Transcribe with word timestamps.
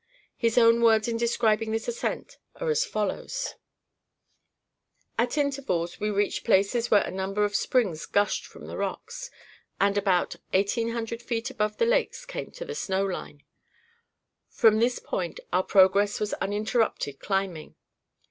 His 0.35 0.57
own 0.57 0.81
words 0.81 1.07
in 1.07 1.15
describing 1.15 1.71
this 1.71 1.87
ascent 1.87 2.39
are 2.55 2.71
as 2.71 2.83
follows: 2.85 3.53
"'At 5.15 5.37
intervals, 5.37 5.99
we 5.99 6.09
reached 6.09 6.43
places 6.43 6.89
where 6.89 7.03
a 7.03 7.11
number 7.11 7.43
of 7.45 7.55
springs 7.55 8.07
gushed 8.07 8.47
from 8.47 8.65
the 8.65 8.77
rocks, 8.77 9.29
and 9.79 9.99
about 9.99 10.37
1,800 10.55 11.21
feet 11.21 11.51
above 11.51 11.77
the 11.77 11.85
lakes 11.85 12.25
came 12.25 12.49
to 12.49 12.65
the 12.65 12.73
snow 12.73 13.05
line. 13.05 13.43
From 14.49 14.79
this 14.79 14.97
point 14.97 15.39
our 15.53 15.61
progress 15.61 16.19
was 16.19 16.33
uninterrupted 16.41 17.19
climbing. 17.19 17.75